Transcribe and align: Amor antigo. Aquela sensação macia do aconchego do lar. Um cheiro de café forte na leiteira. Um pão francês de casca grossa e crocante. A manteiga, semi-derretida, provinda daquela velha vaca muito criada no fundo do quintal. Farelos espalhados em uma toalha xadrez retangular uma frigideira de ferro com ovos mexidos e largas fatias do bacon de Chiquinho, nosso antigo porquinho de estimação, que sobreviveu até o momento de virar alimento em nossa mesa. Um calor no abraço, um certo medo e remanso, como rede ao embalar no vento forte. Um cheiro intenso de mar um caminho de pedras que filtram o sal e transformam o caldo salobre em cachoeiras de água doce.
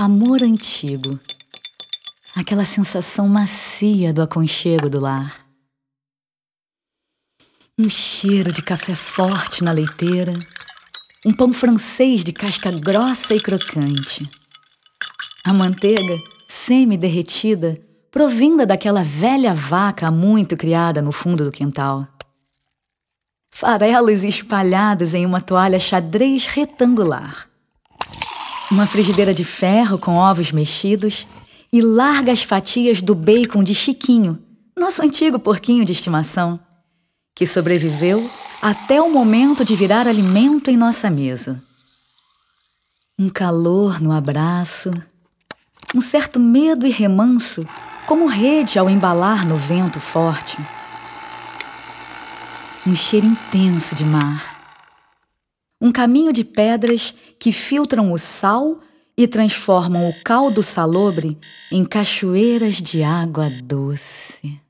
Amor 0.00 0.44
antigo. 0.44 1.18
Aquela 2.36 2.64
sensação 2.64 3.26
macia 3.26 4.12
do 4.12 4.22
aconchego 4.22 4.88
do 4.88 5.00
lar. 5.00 5.44
Um 7.76 7.90
cheiro 7.90 8.52
de 8.52 8.62
café 8.62 8.94
forte 8.94 9.64
na 9.64 9.72
leiteira. 9.72 10.38
Um 11.26 11.34
pão 11.34 11.52
francês 11.52 12.22
de 12.22 12.32
casca 12.32 12.70
grossa 12.70 13.34
e 13.34 13.40
crocante. 13.40 14.30
A 15.42 15.52
manteiga, 15.52 16.16
semi-derretida, 16.46 17.76
provinda 18.08 18.64
daquela 18.64 19.02
velha 19.02 19.52
vaca 19.52 20.12
muito 20.12 20.56
criada 20.56 21.02
no 21.02 21.10
fundo 21.10 21.44
do 21.44 21.50
quintal. 21.50 22.06
Farelos 23.50 24.22
espalhados 24.22 25.12
em 25.12 25.26
uma 25.26 25.40
toalha 25.40 25.80
xadrez 25.80 26.46
retangular 26.46 27.48
uma 28.70 28.86
frigideira 28.86 29.32
de 29.32 29.44
ferro 29.44 29.98
com 29.98 30.16
ovos 30.16 30.52
mexidos 30.52 31.26
e 31.72 31.80
largas 31.80 32.42
fatias 32.42 33.00
do 33.00 33.14
bacon 33.14 33.62
de 33.62 33.74
Chiquinho, 33.74 34.38
nosso 34.76 35.02
antigo 35.02 35.38
porquinho 35.38 35.84
de 35.84 35.92
estimação, 35.92 36.60
que 37.34 37.46
sobreviveu 37.46 38.22
até 38.62 39.00
o 39.00 39.10
momento 39.10 39.64
de 39.64 39.74
virar 39.74 40.06
alimento 40.06 40.70
em 40.70 40.76
nossa 40.76 41.08
mesa. 41.08 41.62
Um 43.18 43.28
calor 43.28 44.00
no 44.00 44.12
abraço, 44.12 44.90
um 45.94 46.00
certo 46.00 46.38
medo 46.38 46.86
e 46.86 46.90
remanso, 46.90 47.66
como 48.06 48.26
rede 48.26 48.78
ao 48.78 48.88
embalar 48.88 49.46
no 49.46 49.56
vento 49.56 49.98
forte. 49.98 50.58
Um 52.86 52.94
cheiro 52.94 53.26
intenso 53.26 53.94
de 53.94 54.04
mar 54.04 54.57
um 55.80 55.92
caminho 55.92 56.32
de 56.32 56.44
pedras 56.44 57.14
que 57.38 57.52
filtram 57.52 58.12
o 58.12 58.18
sal 58.18 58.80
e 59.16 59.26
transformam 59.26 60.08
o 60.08 60.14
caldo 60.24 60.62
salobre 60.62 61.36
em 61.72 61.84
cachoeiras 61.84 62.76
de 62.76 63.02
água 63.02 63.50
doce. 63.62 64.60